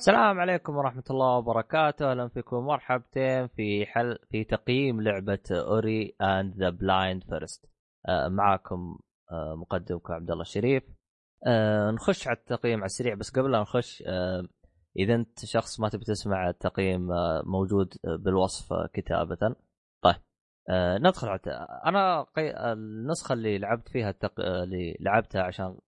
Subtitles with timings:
[0.00, 6.54] السلام عليكم ورحمة الله وبركاته، أهلا فيكم مرحبتين في حل في تقييم لعبة Ori and
[6.56, 7.66] the Blind Forest.
[8.28, 8.98] معاكم
[9.32, 10.82] آه، مقدمكم عبد الله الشريف.
[11.46, 14.48] آه، نخش على التقييم على السريع بس قبل لا نخش آه،
[14.96, 17.08] إذا أنت شخص ما تبي تسمع التقييم
[17.44, 19.56] موجود بالوصف كتابة.
[20.02, 20.16] طيب
[21.00, 21.40] ندخل على
[21.86, 22.26] أنا.
[22.72, 24.40] النسخة اللي لعبت فيها التق...
[24.40, 25.78] اللي لعبتها عشان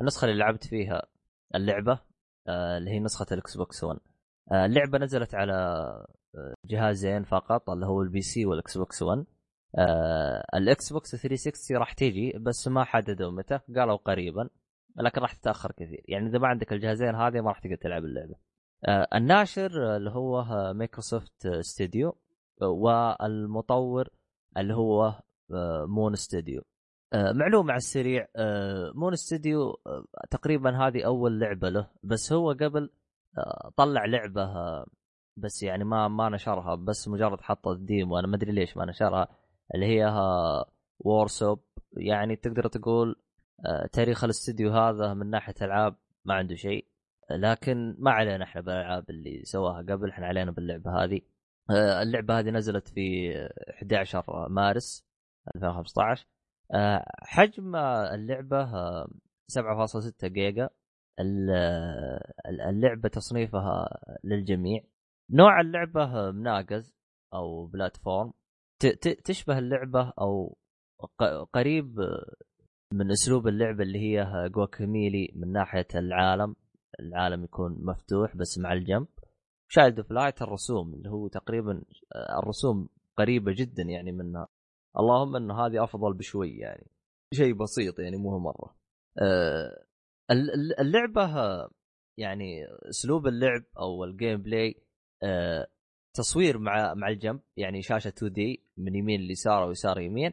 [0.00, 1.02] النسخة اللي لعبت فيها
[1.54, 2.09] اللعبة
[2.48, 3.98] اللي هي نسخة ال Xbox 1
[4.52, 5.52] آه، اللعبة نزلت على
[6.34, 9.24] آه، جهازين فقط اللي هو ال PC وال Xbox 1
[10.54, 14.48] ال Xbox 360 راح تيجي بس ما حددوا متى قالوا قريبا
[14.96, 16.04] لكن راح تتأخر كثير.
[16.08, 18.34] يعني إذا ما عندك الجهازين هذه ما راح تقدر تلعب اللعبة.
[19.14, 22.18] الناشر اللي هو Microsoft Studio
[22.62, 24.08] والمطور
[24.56, 25.22] اللي هو
[25.86, 26.60] Moon Studio.
[26.60, 26.64] آه،
[27.14, 32.90] معلومه على السريع آه، Moon Studio آه، تقريبا هذه أول لعبة له بس هو قبل
[33.76, 34.54] طلع لعبة
[35.36, 38.84] بس يعني ما ما نشرها بس مجرد حط ال demo أنا ما أدري ليش ما
[38.84, 39.28] نشرها
[39.74, 40.12] اللي هي
[40.98, 41.64] Warsoup
[41.96, 43.16] يعني تقدر تقول
[43.92, 46.86] تاريخ الاستديو هذا من ناحية ألعاب ما عنده شيء
[47.30, 51.20] لكن ما علينا إحنا بالألعاب اللي سواها قبل إحنا علينا باللعبة هذه.
[52.02, 53.32] اللعبة هذه نزلت في
[53.70, 55.06] 11 مارس
[55.56, 56.39] 2015 آه،
[57.22, 58.64] حجم اللعبة
[59.48, 60.70] 7.6 آه، جيجا
[62.68, 63.88] اللعبة تصنيفها
[64.24, 64.84] للجميع.
[65.30, 66.94] نوع اللعبة مناقز
[67.34, 68.32] أو بلاتفورم.
[69.24, 70.56] تشبه اللعبة أو
[71.52, 71.96] قريب
[72.92, 76.56] من أسلوب اللعبة اللي هي جواكاميلي من ناحية العالم.
[77.00, 79.06] العالم يكون مفتوح بس مع الجنب.
[79.72, 81.82] Child of Light الرسوم اللي هو تقريبا
[82.14, 82.88] آه، الرسوم
[83.18, 84.48] قريبة جدا يعني منها.
[84.98, 86.86] اللهم ان هذه أفضل بشوي يعني.
[87.34, 88.76] شيء بسيط يعني مو مرة.
[89.18, 89.84] أه
[90.80, 91.28] اللعبة
[92.18, 94.82] يعني أسلوب اللعب أو ال gameplay
[95.22, 95.66] أه
[96.16, 100.32] تصوير مع مع الجنب يعني شاشة 2D من يمين ليسار أو يسار يمين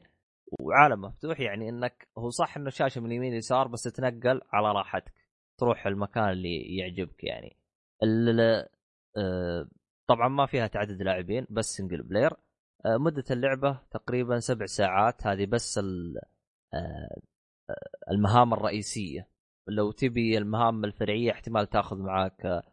[0.59, 5.13] وعالم مفتوح يعني إنك هو صح إنه شاشة من يمين ليسار بس تتنقل على راحتك
[5.59, 7.57] تروح المكان اللي يعجبك يعني.
[9.17, 9.67] أه
[10.07, 12.37] طبعا ما فيها تعدد لاعبين بس single player آه،
[12.85, 15.27] مدة اللعبة تقريبا سبع ساعات.
[15.27, 15.83] هذه بس آه،
[16.73, 19.29] آه، المهام الرئيسية.
[19.67, 22.63] لو تبي المهام الفرعية احتمال تاخذ معك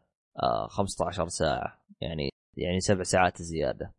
[0.69, 1.85] 15 ساعة.
[2.01, 3.95] يعني يعني سبع ساعات زيادة.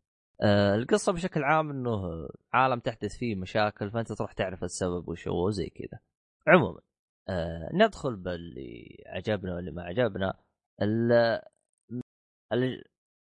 [0.76, 5.70] القصة بشكل عام إنه عالم تحدث فيه مشاكل فأنت تروح تعرف السبب وش هو زي
[5.70, 6.00] كذا.
[6.48, 6.82] عموما
[7.74, 10.34] ندخل باللي عجبنا واللي ما عجبنا.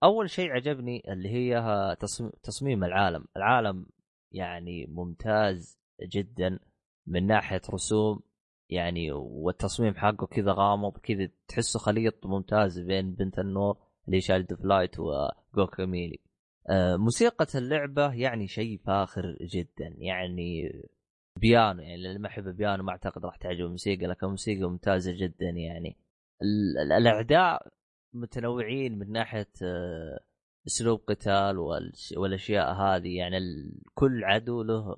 [0.06, 1.96] أول شيء عجبني اللي هي
[2.44, 3.26] تصميم العالم.
[3.38, 3.86] العالم
[4.32, 6.60] يعني ممتاز جدا
[7.08, 8.20] من ناحية رسوم
[8.70, 13.78] يعني والتصميم حقه كذا غامض كذا تحسه خليط ممتاز بين بنت النور
[14.08, 16.20] اللي شالد فلايت وجوكاميلي
[16.70, 20.72] آه موسيقى اللعبة يعني شيء فاخر جدا يعني
[21.40, 25.50] بيانو يعني اللي ما يحب البيانو ما أعتقد راح تعجبه الموسيقى لكن موسيقى ممتازة جدا
[25.50, 25.98] يعني.
[26.98, 27.68] الاعداء
[28.16, 30.20] متنوعين من ناحية آه،
[30.68, 31.58] أسلوب قتال
[32.18, 33.38] والأشياء هذه يعني
[33.94, 34.98] كل عدو له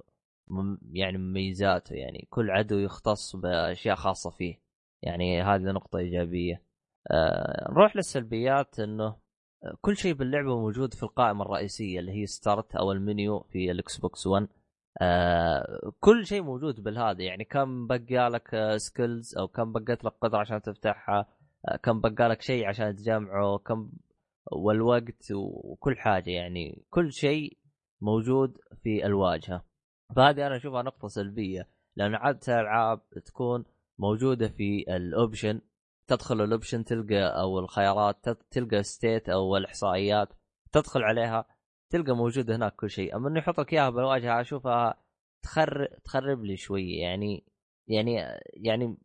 [0.91, 4.59] يعني مميزاته يعني كل عدو يختص بأشياء خاصة فيه.
[5.03, 6.63] يعني هذه نقطة إيجابية.
[7.11, 9.05] آه نروح للسلبيات إنه
[9.63, 13.97] آه، كل شيء باللعبة موجود في القائمة الرئيسية اللي هي start أو المنيو في ال
[13.97, 14.47] Xbox 1
[15.01, 20.39] آه كل شيء موجود بالهذا يعني كم بقى لك skills أو كم بقت لك قدرة
[20.39, 21.36] عشان تفتحها.
[21.83, 23.91] كم بقى لك شيء عشان تجمعه كم
[24.51, 27.57] والوقت وكل حاجة يعني كل شيء
[28.01, 29.65] موجود في الواجهة.
[30.15, 33.65] فهذه أنا أشوفها نقطة سلبية لأن عادة الألعاب تكون
[33.99, 35.61] موجودة في ال option
[36.07, 40.29] تدخل ال option تلقى أو الخيارات تلقى stat أو الإحصائيات
[40.71, 41.45] تدخل عليها
[41.89, 43.15] تلقى موجود هناك كل شيء.
[43.15, 45.03] أما انه يحط لك إياها بالواجهة أشوفها
[45.43, 47.45] تخرب تخرب لي شوية يعني
[47.87, 48.15] يعني
[48.53, 48.97] يعني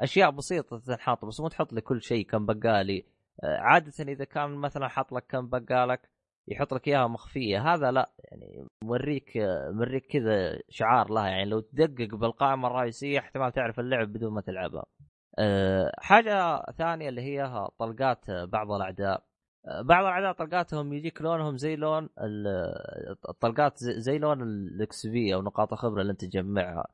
[0.00, 3.04] أشياء بسيطة تنحط بس مو تحط لي كل شيء كم بقالي.
[3.44, 6.10] آه، عادة إذا كان مثلا حط لك كم بقالك
[6.48, 7.74] يحط لك إياها مخفية.
[7.74, 9.32] هذا لا يعني موريك
[9.70, 14.84] موريك كذا شعار لها يعني لو تدقق بالقائمة الرئيسية احتمال تعرف اللعب بدون ما تلعبها.
[15.38, 19.24] آه، حاجة ثانية اللي هي طلقات بعض الأعداء.
[19.66, 22.08] آه، بعض الأعداء طلقاتهم يجيك لونهم زي لون
[23.28, 26.86] الطلقات زي لون الإكس بي أو نقاط الخبره اللي أنت تجمعها.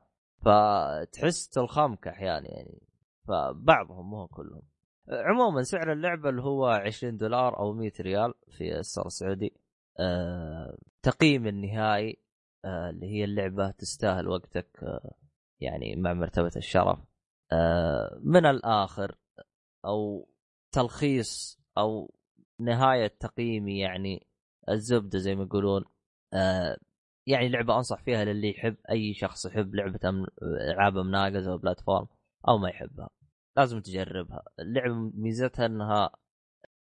[0.45, 2.86] فتحس تلخمك أحيانا يعني.
[3.27, 4.61] فبعضهم مو كلهم
[5.09, 9.53] عموما سعر اللعبة اللي هو 20 دولار أو 100 ريال في السعر السعودي
[9.99, 12.21] أه تقييم النهائي
[12.65, 15.13] أه اللي هي اللعبة تستاهل وقتك أه
[15.59, 16.99] يعني مع مرتبة الشرف
[17.51, 19.17] أه من الآخر
[19.85, 20.29] أو
[20.71, 22.13] تلخيص أو
[22.59, 24.27] نهاية تقييمي يعني
[24.69, 25.85] الزبدة زي ما يقولون
[26.33, 26.77] آه
[27.27, 29.99] يعني لعبة أنصح فيها للي يحب أي شخص يحب لعبة.
[30.43, 32.07] ألعاب مناقز أو بلاتفورم
[32.47, 33.09] أو ما يحبها
[33.57, 34.43] لازم تجربها.
[34.59, 36.09] اللعبة ميزتها إنها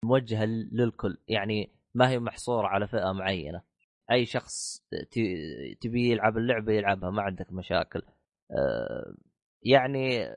[0.06, 3.62] موجهة للكل يعني ما هي محصورة على فئة معينة.
[4.12, 4.86] أي شخص
[5.82, 8.02] تبي يلعب اللعبة يلعبها ما عندك مشاكل.
[8.52, 9.16] آه،
[9.64, 10.28] يعني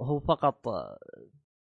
[0.00, 0.62] هو فقط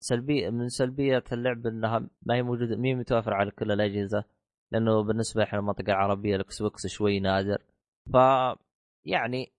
[0.00, 2.94] سلبي من سلبيه اللعبه إنها ما هي موجودة ما هي
[3.34, 4.24] على كل الأجهزة.
[4.72, 7.62] لأنه بالنسبة إحنا المنطقة العربية ال Xbox شوي نادر.
[8.12, 8.16] ف
[9.04, 9.55] يعني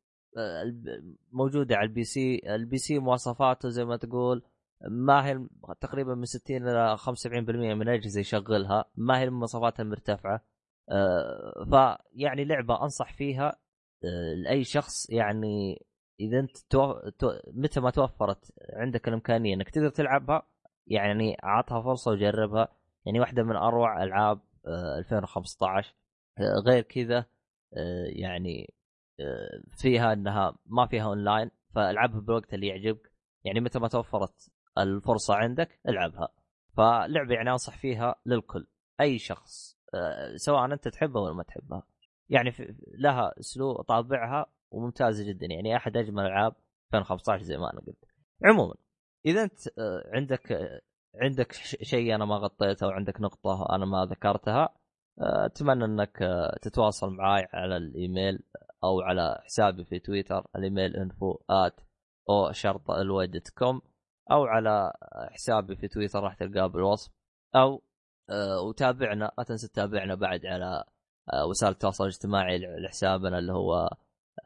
[1.32, 2.42] موجودة على ال PC.
[2.56, 4.44] ال PC مواصفاته زي ما تقول
[4.90, 5.48] ما هي
[5.82, 8.86] تقريبا من 60 إلى 75% من الاجهزه يشغلها.
[8.96, 10.46] ما هي مواصفاتها مرتفعة.
[10.92, 13.60] آه، فيعني لعبة أنصح فيها
[14.04, 15.10] آه، لأي شخص.
[15.10, 15.86] يعني
[16.20, 17.10] إذا أنت تو...
[17.10, 17.32] تو...
[17.54, 20.48] متى ما توفرت عندك الإمكانية إنك تقدر تلعبها
[20.88, 22.68] يعني أعطها فرصة وجربها.
[23.06, 24.40] يعني واحدة من أروع ألعاب
[25.00, 25.96] 2015
[26.40, 27.26] آه، غير كذا
[28.08, 28.77] يعني
[29.82, 33.12] فيها إنها ما فيها اونلاين فألعبها بالوقت اللي يعجبك.
[33.44, 36.30] يعني متى ما توفرت الفرصة عندك ألعبها.
[36.78, 38.68] فلعبة يعني أنصح فيها للكل
[39.02, 41.84] أي شخص آه، سواء أنت تحبها ولا ما تحبها.
[42.30, 42.54] يعني
[42.98, 45.46] لها أسلوب طابعها وممتازة جدا.
[45.46, 46.56] يعني أحد أجمل ألعاب
[46.94, 48.06] 2015 زي ما أنا قلت.
[48.46, 48.74] عموما
[49.26, 50.82] إذا أنت آه، عندك آه،
[51.22, 54.70] عندك شيء أنا ما غطيته أو عندك نقطة أنا ما ذكرتها
[55.20, 56.18] أتمنى إنك
[56.62, 58.40] تتواصل معي على الإيميل
[58.84, 61.80] أو على حسابي في تويتر الإيميل info at
[62.30, 63.82] أو شرطة الويد com
[64.32, 64.94] أو على
[65.32, 67.12] حسابي في تويتر راح تلقاه بالوصف.
[67.56, 67.84] أو
[68.30, 70.84] آه وتابعنا لا تنسى تتابعنا بعد على
[71.34, 73.90] آه وسائل التواصل الاجتماعي لحسابنا اللي هو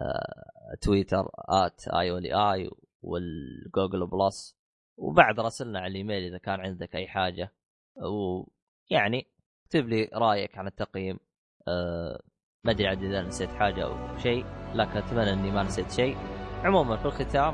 [0.01, 2.69] آه تويتر at اي اي
[3.01, 4.57] وال Google Plus
[4.97, 7.53] وبعد راسلنا على الإيميل إذا كان عندك أي حاجة.
[7.97, 9.27] ويعني
[9.65, 11.19] اكتب لي رأيك عن التقييم
[11.67, 12.21] أه
[12.65, 16.17] ما أدري عاد إذا نسيت حاجة أو شيء لكن أتمنى إني ما نسيت شيء.
[16.63, 17.53] عموما في الختام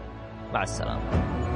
[0.54, 1.47] مع السلامة.